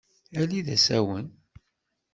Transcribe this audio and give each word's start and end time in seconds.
Ali 0.41 0.59
d 0.65 0.67
asawen. 0.75 1.27